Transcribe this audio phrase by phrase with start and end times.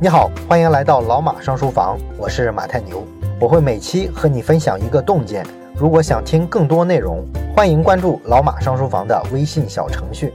[0.00, 3.04] 你好，欢迎来到老马上书房，我是马太牛，
[3.40, 5.44] 我会每期和你分享一个洞见。
[5.74, 10.32] 如果想听更多内容，欢迎关注老马上书房的微信小程序。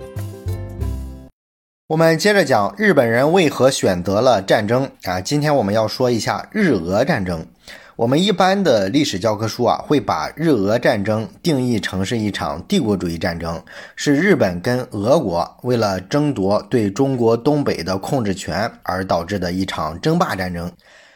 [1.87, 5.21] 我们接着讲日本人为何选择了战争啊？
[5.21, 7.45] 今天我们要说一下日俄战争。
[7.95, 13.63] 我们一般的历史教科书啊，会把日俄战争定义成是一场帝国主义战争，
[13.95, 20.71] 是日本跟俄国为了争夺对中国东北的控制权而导致的一场争霸战争，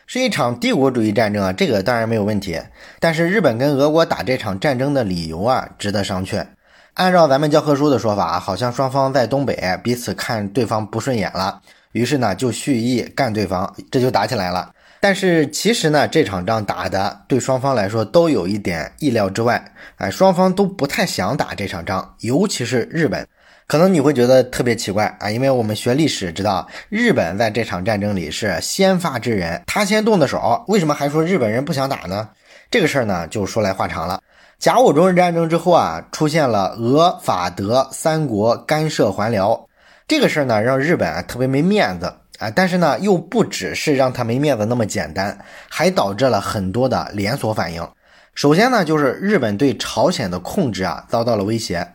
[0.06, 2.62] 是一场帝国主义战争啊，这个当然没有问题。
[3.00, 6.46] 但是日本跟俄国打这场战争的理由啊，值得商榷。
[6.94, 11.60] 按照咱们教科书的说法，好像双方在东北彼此看对方不顺眼了，
[11.94, 14.72] 于是呢就蓄意干对方，这就打起来了。
[15.00, 19.64] 但是其实呢，这场仗打的对双方来说都有一点意料之外，
[19.98, 23.28] 哎，双方都不太想打这场仗，尤其是日本。
[23.68, 32.30] 可能你会觉得特别奇怪啊，因为我们学历史知道，日本在这场战争里是先发制人，他先动的手，为什么还说日本人不想打呢？
[32.72, 34.22] 这个事儿呢，就说来话长了。
[34.58, 39.68] 甲午中日战争之后啊，出现了俄法德三国干涉还辽，
[40.08, 42.12] 这个事儿呢，让日本啊特别没面子。
[42.38, 45.38] 啊，但是呢，又不只是让他没面子那么简单，
[45.70, 47.88] 还导致了很多的连锁反应。
[48.36, 51.88] 首先呢，就是日本对朝鲜的控制啊遭到了威胁。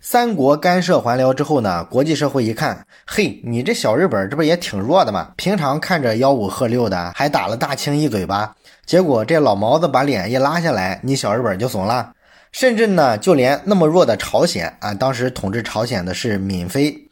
[0.00, 5.32] 三国干涉还辽之后呢，国际社会一看，嘿，你这小日本这不也挺弱的吗？
[5.36, 8.54] 平常看着吆五喝六的，还打了大清一嘴巴，
[8.86, 12.12] 结果这老毛子把脸一拉下来，你小日本就怂了。
[12.52, 17.07] 甚至呢，就连那么弱的朝鲜啊，当时统治朝鲜的是闵妃。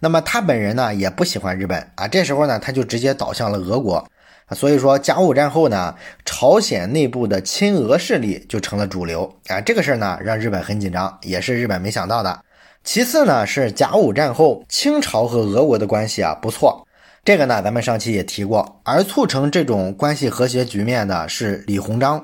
[0.00, 4.08] 那么他本人呢也不喜欢日本啊，这时候呢他就直接倒向了俄国，
[4.52, 12.40] 所以说甲午战后呢，朝鲜内部的亲俄势力就成了主流啊，这个事儿呢让日本很紧张，也是日本没想到的。
[12.84, 16.86] 其次呢是甲午战后清朝和俄国的关系啊不错，
[17.24, 22.22] 这个呢咱们上期也提过，而促成这种关系和谐局面的是李鸿章。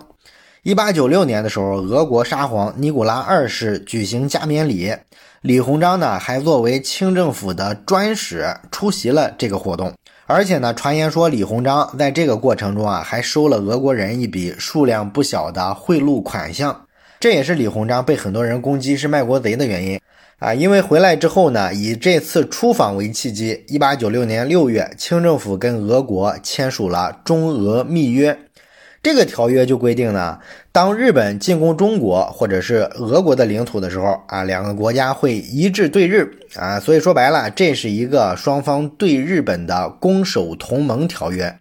[0.63, 4.95] 一八九六年的时候，俄国沙皇尼古拉二世举行加冕礼。
[5.45, 9.93] 李鸿章呢，还作为清政府的专使出席了这个活动，
[10.25, 16.87] 而且呢，传言说李鸿章在这个过程中啊，还收了俄国人一笔数量不小的贿赂款项，
[17.21, 20.01] 这也是李鸿章被很多人攻击是卖国贼的原因
[20.39, 20.55] 啊。
[20.55, 28.35] 因为回来之后呢，以这次出访为契机，一八九六年六月，清政府跟俄国签署了中俄密约。
[29.05, 30.39] 这个条约就规定呢，
[30.73, 41.55] 当日本进攻中国或者是俄国的领土的时候啊，两个国家会一致对日啊，所以说白了，这是一个双方对日本的攻守同盟条约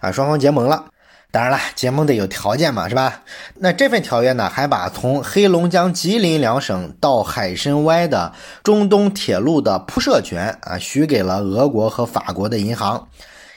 [0.00, 0.84] 啊，双方结盟了。
[1.32, 3.22] 当然了，结盟得有条件嘛，是吧？
[3.60, 8.32] 那这份条约呢，还把从黑龙江、吉林两省到海参崴的
[8.62, 13.08] 中东铁路的铺设权啊，许给了俄国和法国的银行。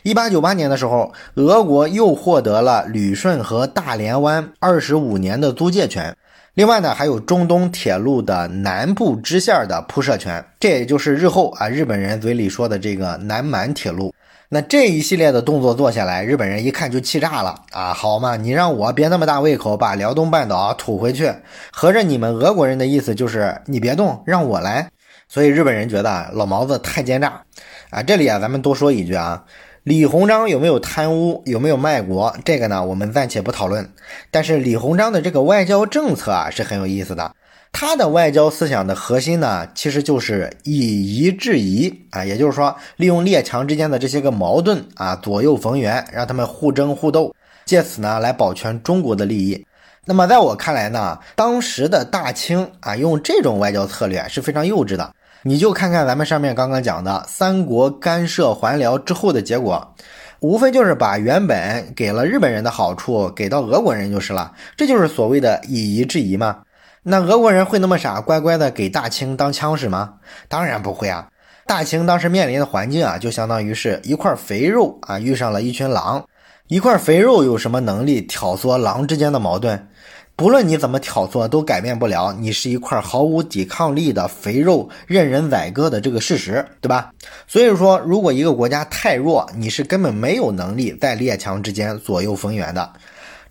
[0.03, 6.13] 一八九八年的时候，俄国又获得了旅顺和大连湾二十五年的租借权。
[6.55, 14.13] 另外呢，还有中东铁路的南部支线的铺设权，这也就是日后啊日本人嘴里说的这个南满铁路。
[14.49, 17.93] 那这一系列的动作做下来，日本人一看就气炸了啊！
[17.93, 21.33] 好嘛，你让我别那么大胃口，把辽东半岛吐回去，
[21.71, 24.89] 合着你们俄国人的意思就是你别动，让我来。
[25.27, 27.41] 所以日本人觉得老毛子太奸诈
[27.89, 28.03] 啊！
[28.03, 29.43] 这里啊，咱们多说一句啊。
[29.83, 32.33] 李鸿章有没有贪污，有没有卖国？
[32.45, 33.91] 这个呢，我们暂且不讨论。
[34.31, 37.35] 但是李鸿章的这个外交政策啊，是很有意思的。
[37.73, 47.35] 他的外交思想的核心呢，其实就是以夷制夷啊，也就是说，利用列强之间的这些个矛盾啊，左右逢源，让他们互争互斗，
[47.65, 49.65] 借此呢，来保全中国的利益。
[50.05, 55.13] 那么在我看来呢，当时的大清啊，用这种外交策略是非常幼稚的。
[55.45, 59.93] 你就看看咱们上面刚刚讲的三国干涉还辽之后的结果，
[60.39, 66.59] 无非就是把原本给了日本人的好处给到俄国人就是了，这就是所谓的以夷制夷嘛。
[67.03, 70.13] 那俄国人会那么傻，乖乖的给大清当枪使吗？
[70.47, 71.27] 当然不会啊。
[71.65, 76.25] 大清当时面临的环境啊，就相当于是一块肥肉啊遇上了一群狼，
[76.67, 79.89] 一块肥肉有什么能力挑唆狼之间的矛盾？
[80.35, 87.11] 不论你怎么挑唆，都改变不了你是一块毫无抵抗力的肥肉，任人宰割的这个事实，对吧？
[87.47, 92.91] 所以说，如果一个国家太弱，你是根本没有能力在列强之间左右逢源的。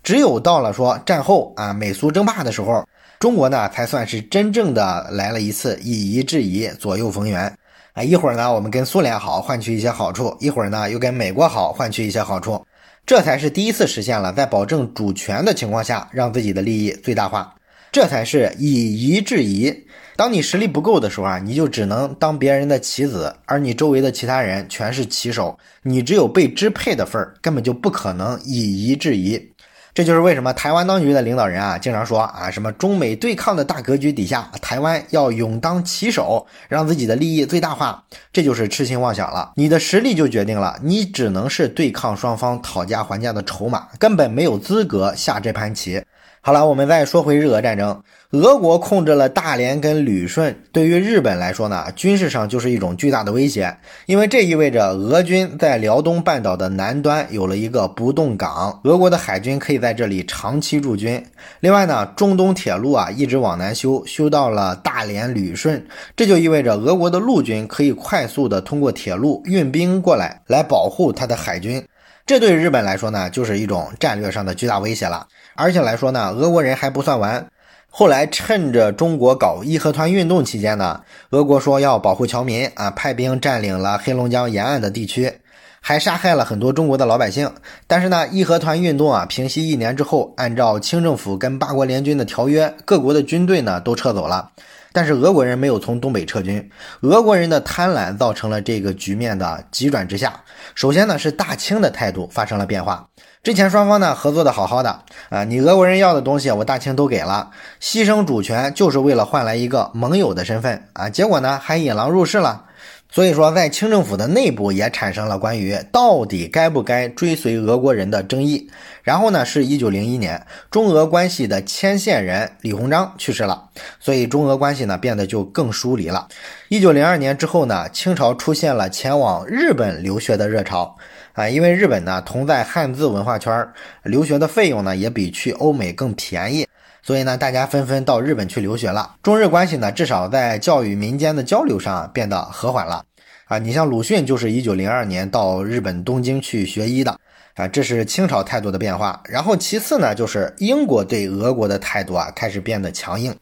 [0.03, 2.85] 只有到了说战后啊，美苏争霸的时候，
[3.17, 7.57] 中国呢才算是真正的来了一次以夷制夷，左右逢源
[7.93, 8.03] 啊。
[8.03, 12.65] 一会儿呢，我们跟苏联好，换取一些好处；一会儿呢，又跟美国好，换取一些好处。
[13.05, 17.55] 这才是第一次实现了在保证主权的情况下让自己的利益最大化。
[17.91, 19.85] 这才是以夷制夷。
[20.15, 29.52] 当你实力不够的时候啊，你就只能当别人的棋子，而你周围的其他人全是棋手，你只有被支配的份儿，根本就不可能以夷制夷。
[29.93, 39.51] 这就是为什么台湾当局的领导人啊，经常说啊，什么中美对抗的大格局底下，台湾要勇当棋手，让自己的利益最大化，这就是痴心妄想了。
[39.55, 46.03] 你的实力就决定了，你只能是对抗双方讨价还价的筹码，根本没有资格下这盘棋。
[46.41, 48.01] 好了，我们再说回日俄战争。
[48.33, 53.77] 俄国控制了大连跟旅顺，对于日本来说呢，军事上就是一种巨大的威胁，
[54.07, 61.23] 因为这意味着俄军在辽东半岛的南端有了一个不动港，俄国的海军可以在这里长期驻军。
[61.59, 65.85] 另外呢，中东铁路啊一直往南修，修到了大连、旅顺，
[66.15, 71.85] 这就意味着俄国的陆军可以快速的通过铁路运兵过来，来保护他的海军。
[72.25, 75.27] 这对日本来说呢，就是一种战略上的巨大威胁了。
[75.53, 77.45] 而且来说呢，俄国人还不算完。
[77.95, 80.99] 后来趁着中国搞义和团运动期间呢，
[81.29, 85.31] 俄国说要保护侨民啊，派兵占领了黑龙江沿岸的地区，
[85.79, 87.51] 还杀害了很多中国的老百姓。
[87.85, 94.49] 但是呢，义和团运动啊平息一年之后，按照清政府跟八国联军的条约，各国的军队呢都撤走了。
[94.91, 96.67] 但是俄国人没有从东北撤军，
[97.01, 100.41] 俄国人的贪婪造成了这个局面的急转直下。
[100.73, 103.07] 首先呢，是大清的态度发生了变化。
[103.43, 107.51] 之前双方呢合作的好好的啊，你俄国人要的东西我大清都给了，
[107.81, 112.63] 牺牲主权就是为了换来一个盟友的身份啊，结果呢还引狼入室了。
[113.11, 118.71] 所以说，在清政府的内部也产生了关于到底该不该追随俄国人的争议。
[119.03, 123.65] 然后呢，是一九零一年，中俄关系的牵线人李鸿章去世了，
[123.99, 126.27] 所以中俄关系呢变得就更疏离了。
[126.69, 130.95] 一九零二年之后呢，清朝出现了前往日本留学的热潮
[131.33, 136.67] 啊，因为日本呢同在汉字文化圈儿，留学的费用呢也比去欧美更便宜。
[137.01, 139.15] 所以呢，大家纷纷到日本去留学了。
[139.21, 143.03] 中日关系呢，至少在教育民间的交流上变得和缓了。
[143.45, 147.19] 啊，你像鲁迅就是一九零二年到日本东京去学医的。
[147.55, 149.21] 啊，这是清朝态度的变化。
[149.25, 153.35] 然后其次呢，就是英国对俄国的态度啊，开始变得强硬。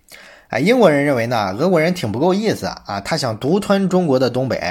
[0.51, 4.61] 哎，英国人认为呢，俄国人挺不够意思啊，他想独吞中国的东北。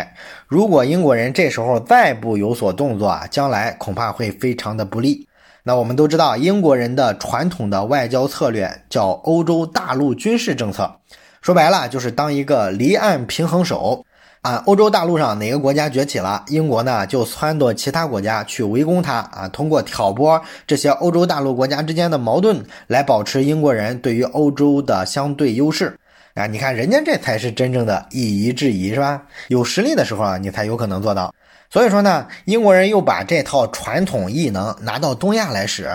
[0.46, 5.26] 如果英国人这时候再不有所动作啊，将来恐怕会非常的不利。
[5.62, 10.96] 那我们都知道，英国人的传统的外交策略叫欧洲大陆军事政策，
[11.40, 14.04] 说白了就是当一个离岸平衡手
[14.42, 14.62] 啊。
[14.66, 25.96] 欧洲大陆上哪个国家崛起了，英国呢就撺掇其他国家去围攻它啊，通过挑拨这些欧洲大陆国家之间的矛盾，来保持英国人对于欧洲的相对优势
[26.34, 26.46] 啊。
[26.46, 29.22] 你看，人家这才是真正的以夷制夷，是吧？
[29.48, 31.34] 有实力的时候啊，你才有可能做到。
[31.72, 35.88] 所以说呢，英国人又把这套传统异能拿到东亚来使，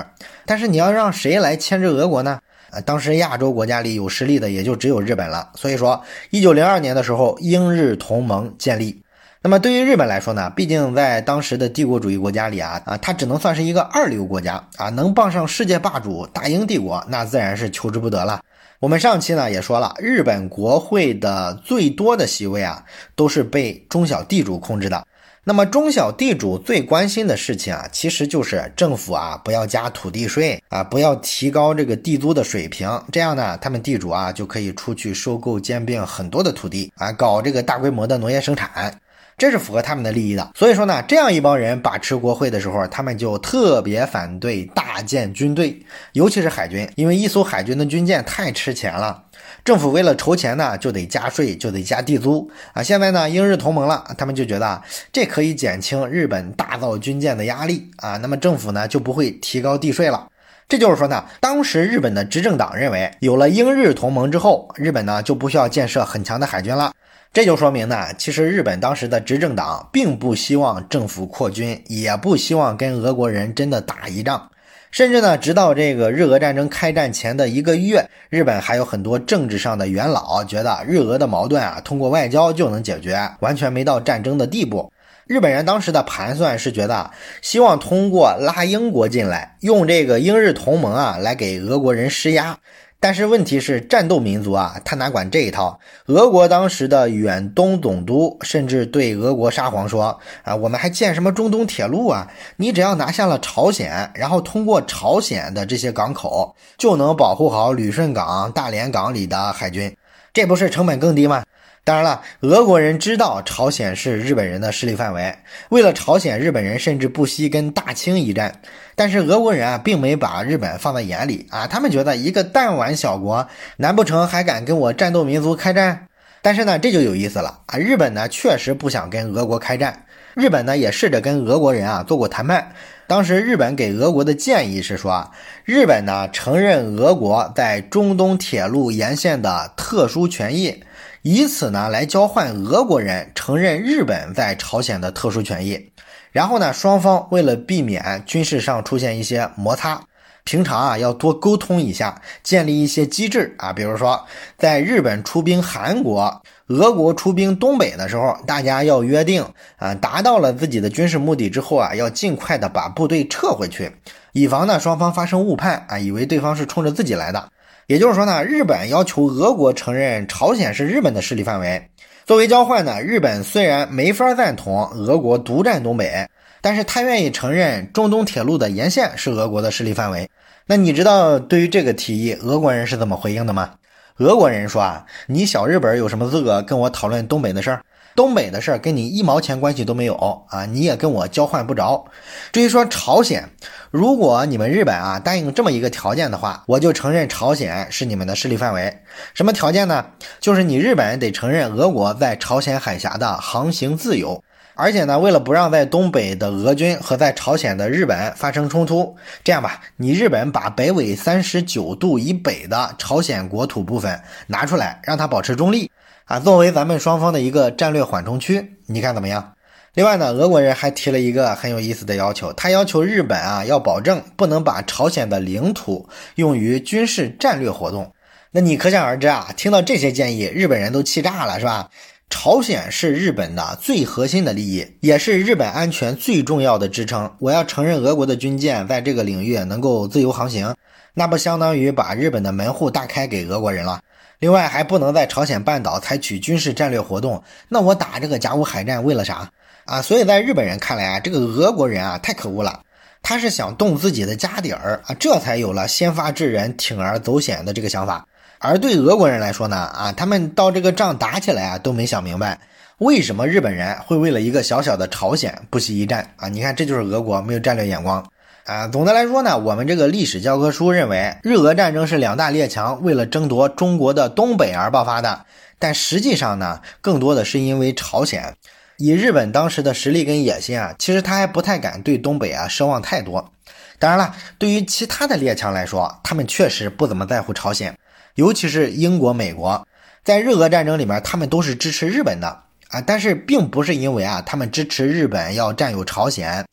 [0.45, 2.39] 但是你要让谁来牵制俄国呢？
[2.81, 5.51] 当时亚洲国家里有实力的也就只有日本了。
[5.55, 9.01] 所以说，一九零二年的时候，英日同盟建立。
[9.41, 18.41] 那么对于日本来说呢，毕竟在当时的帝国主义国家里啊，啊，它只能算是一个二流国家啊，能傍上世界霸主大英帝国，那自然是求之不得了。
[18.79, 22.83] 我们上期呢也说了，日本国会的最多的席位啊，
[23.15, 25.05] 都是被中小地主控制的。
[25.47, 38.99] 那么中小地主最关心的事情啊，其实就是政府啊不要加土地税啊，不要提高这个地租的水平，这样呢，他们地主啊就可以出去收购兼并很多的土地啊，搞这个大规模的农业生产，
[39.37, 40.51] 这是符合他们的利益的。
[40.55, 45.79] 所以说呢，这样一帮人把持国会的时候，他们就特别反对大建军队，
[46.13, 49.23] 尤其是海军，因为一艘海军的军舰太吃钱了。
[49.63, 52.83] 政府为了筹钱呢，就得加税，就得加地租啊。
[52.83, 54.81] 现在呢，英日同盟了，他们就觉得
[55.11, 58.17] 这可以减轻日本大造军舰的压力啊。
[58.17, 60.27] 那么政府呢，就不会提高地税了。
[60.67, 66.91] 这就是说呢，当时日本的执政党认为，有了英日同盟之后，日本呢就不需要建设很强的海军了。
[67.31, 74.49] 这就说明呢，其实日本当时的执政党并不希望政府扩军，也不希望跟俄国人真的打一仗。
[74.89, 84.91] 甚至呢，直到这个日俄战争开战前的一个月，日本还有很多政治上的元老觉得日俄的矛盾啊，通过外交就能解决，完全没到战争的地步。
[85.27, 87.09] 日本人当时的盘算是觉得，
[87.41, 92.55] 希望通过拉英国进来，用这个英日同盟啊，来给俄国人施压。
[92.99, 95.79] 但是问题是，战斗民族啊，他哪管这一套？
[96.05, 102.27] 俄国当时的远东总督甚至对俄国沙皇说：“啊，我们还建什么中东铁路啊？
[102.57, 109.95] 你只要拿下了朝鲜，然后通过朝鲜的这些港口，就能保护好旅顺港、大连港里的海军，
[110.33, 111.43] 这不是成本更低吗？”
[111.85, 115.35] 当然了，俄国人知道朝鲜是日本人的势力范围，
[115.69, 118.59] 为了朝鲜，日本人甚至不惜跟大清一战。
[118.95, 126.07] 但是俄国人啊，并没把日本放在眼里啊，他们觉得一个弹丸小国，难不成还敢跟我战斗民族开战？
[126.41, 132.71] 但是呢，这就有意思了啊，日本呢确实不想跟俄国开战，日本呢也试着跟俄国人啊做过谈判。
[133.05, 135.29] 当时日本给俄国的建议是说，
[135.63, 140.83] 日本呢承认俄国在中东铁路沿线的特殊权益。
[141.21, 145.91] 以此呢来交换俄国人承认日本在朝鲜的特殊权益，
[146.31, 150.01] 然后呢双方为了避免军事上出现一些摩擦，
[150.43, 154.25] 平常啊要多沟通一下，建立一些机制啊，比如说
[154.57, 159.45] 在日本出兵韩国，俄国出兵东北的时候，大家要约定
[159.77, 163.91] 啊，达到了自己的军事目的之后啊，要尽快的把部队撤回去，
[164.33, 167.49] 以防呢双方发生误判啊，以为对方是冲着自己来的。
[167.87, 171.89] 也就是说呢，日本要求俄国承认朝鲜是日本的势力范围。
[172.25, 176.27] 作为交换呢，日本虽然没法赞同俄国独占东北，
[176.61, 180.27] 但是他愿意承认中东铁路的沿线是俄国的势力范围。
[180.65, 183.73] 那你知道对于这个提议，俄国人是怎么回应的吗？
[184.17, 187.83] 俄国人说啊，你小日本有什么资格跟我讨论东北的事儿？
[188.15, 190.15] 东北的事儿跟你一毛钱关系都没有
[190.47, 190.65] 啊！
[190.65, 192.05] 你也跟我交换不着。
[192.53, 193.49] 至于说朝鲜，
[193.91, 199.01] 如果你们日本啊答应这么一个条件的话，我就承认朝鲜是你们的势力范围。
[199.33, 200.05] 什么条件呢？
[200.39, 204.41] 就是你日本得承认俄国在朝鲜海峡的航行自由，
[204.75, 215.91] 而且呢，为了不让在东北的俄军和在朝鲜的日本发生冲突，这样吧，你日本把北纬三十九度以北的朝鲜国土部分拿出来，让它保持中立。
[216.25, 219.53] 啊，作为咱们双方的一个战略缓冲区，你看怎么样？
[219.93, 228.11] 另外呢，俄国人还提了一个很有意思的要求，他要求日本啊要保证不能把朝鲜的领土用于军事战略活动。
[228.49, 231.91] 那你可想而知啊，听到这些建议，日本人都气炸了，是吧？
[232.27, 237.31] 朝鲜是日本的最核心的利益，也是日本安全最重要的支撑。
[237.39, 240.75] 我要承认俄国的军舰在这个领域能够自由航行，
[241.13, 244.01] 那不相当于把日本的门户大开给俄国人了？
[244.45, 249.49] 另外还不能在朝鲜半岛采取军事战略活动，那我打这个甲午海战为了啥
[249.85, 250.03] 啊？
[250.03, 252.81] 所以在日本人看来啊，这个俄国人啊太可恶了，
[253.23, 258.23] 他是想动自己的家底儿啊，这才有了先发制人、铤而走险的这个想法。
[258.59, 262.59] 而对俄国人来说呢，啊，他们到这个仗打起来啊，都没想明白
[262.99, 266.47] 为什么日本人会为了一个小小的朝鲜不惜一战啊？
[266.49, 268.23] 你看，这就是俄国没有战略眼光。
[268.65, 275.45] 啊，总的来说呢，我们这个历史教科书认为，日俄战争是两大列强为了争夺中国的东北而爆发的。
[275.77, 278.55] 但实际上呢，更多的是因为朝鲜，
[278.97, 283.51] 以日本当时的实力跟野心啊，其实他还不太敢对东北啊奢望太多。
[283.99, 287.95] 当然了，对于其他的列强来说，他们确实不怎么在乎朝鲜，
[288.33, 289.87] 尤其是英国、美国，
[290.23, 292.99] 在日俄战争里面，他们都是支持日本的啊。
[292.99, 296.65] 但是并不是因为啊，他们支持日本要占有朝鲜。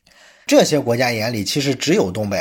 [0.45, 2.37] 这些国家眼里其实只有东北，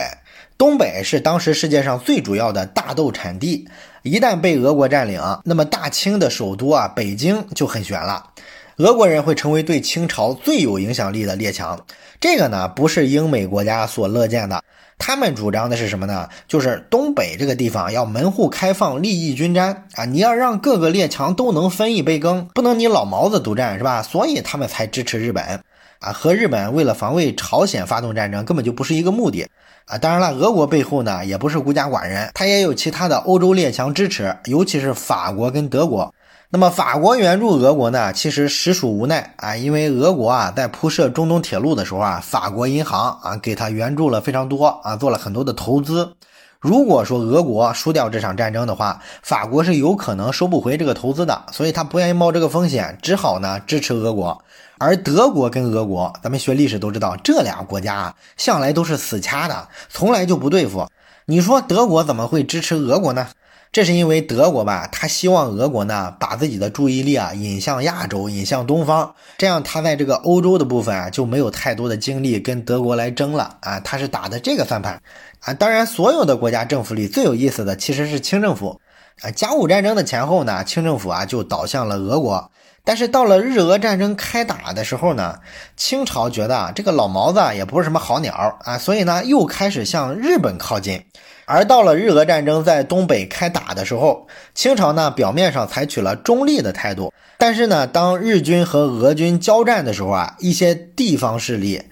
[0.59, 3.69] 东北是当时世界上最主要的大豆产地，
[4.03, 8.31] 一旦被俄国占领，那么大清的首都啊北京就很悬了，
[8.79, 11.85] 俄国人会成为对清朝最有影响力的列强。
[12.21, 14.63] 这个呢不是英美国家所乐见的，
[14.99, 16.29] 他们主张的是什么呢？
[16.49, 24.03] 就是东北这个地方要门户开放，利益均沾啊，你要让各个列强都能分一杯羹，不能你老毛子独占是吧？
[24.03, 25.63] 所以他们才支持日本。
[26.03, 29.47] 啊，和日本为了防卫朝鲜发动战争，根本就不是一个目的
[29.87, 29.97] 啊！
[29.97, 36.13] 当然了，俄国背后呢也不是孤家寡人，他也有其他的欧洲列强支持，尤其是法国跟德国。
[36.51, 46.15] 那么法国援助俄国呢，其实实属无奈啊，因为俄国啊在铺设中东铁路的时候啊，法国银行啊给他援助了非常多啊，做了很多的投资。
[46.63, 54.45] 如果说俄国输掉这场战争的话，法国是有可能收不回这个投资的，所以他不愿意冒这个风险，只好呢支持俄国。
[54.79, 60.87] 而德国跟俄国，咱们学历史都知道，这俩国家啊向来都是死掐的，从来就不对付。
[61.27, 63.27] 你说德国怎么会支持俄国呢？
[63.73, 75.01] 这是因为德国吧，他希望俄国呢把自己的注意力啊引向亚洲，引向东方，这样他在这个欧洲的部分啊就没有太多的精力跟德国来争了啊，他是打的这个算盘
[75.43, 75.55] 啊。
[75.55, 78.81] 当然，所有的国家政府里最有意思的其实是清政府
[79.23, 79.31] 啊。
[79.31, 82.51] 甲午战争的前后呢，清政府啊就倒向了俄国，
[82.85, 85.39] 但是到了日俄战争开打的时候呢，
[85.77, 91.05] 清朝觉得啊这个老毛子也不是什么好鸟啊，所以呢又开始向日本靠近。
[91.45, 101.83] 而到了日俄战争在东北开打的时候，清朝呢表面上采取了中立的态度，但是呢，当日军和俄军交战的时候啊，一些地方势力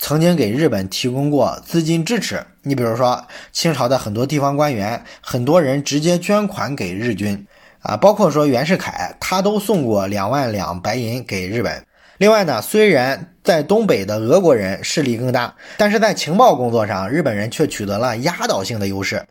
[0.00, 2.42] 曾经给日本提供过资金支持。
[2.62, 7.46] 你比如说，清朝的很多地方官员，很多人直接捐款给日军。
[7.82, 11.84] 啊，包括说袁世凯，他都送过两万两白银给日本。
[12.16, 19.24] 另外呢，虽然在东北的俄国人势力更大，但是在情报工作上，日本人却取得了压倒性的优势。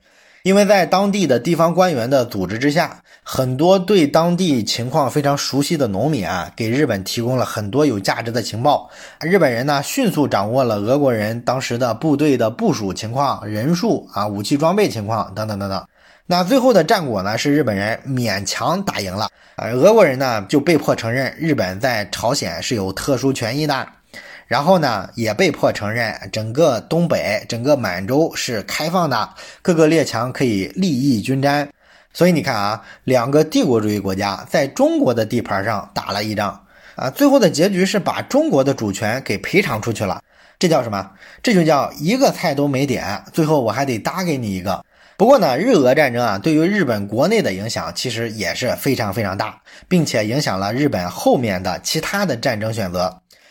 [0.43, 8.89] 因为在当地的地方官员的组织之下，很多对当地情况非常熟悉的农民啊，给日本提供了很多有价值的情报。
[9.19, 15.86] 日本人呢，迅速掌握了俄国人当时的部队的部署情况、人数啊、武器装备情况等等等等。
[16.25, 23.88] 那最后的战果呢，是日本人勉强打赢了，呃，俄国人呢就被迫承认日本在朝鲜是有特殊权益的。
[24.50, 29.29] 然后呢，也被迫承认整个东北、整个满洲是开放的，
[29.62, 31.70] 各个列强可以利益均沾。
[32.12, 36.65] 所以你看啊，两个帝国主义国家在中国的地盘上打了一仗
[36.96, 40.20] 啊，最后的结局是把中国的主权给赔偿出去了。
[40.58, 41.12] 这叫什么？
[41.44, 44.84] 这就叫一个菜都没点，最后我还得搭给你一个。
[45.15, 53.22] 不过呢，日俄战争啊，对于日本国内的影响其实也是非常非常大，并且影响了日本后面的其他的战争选择。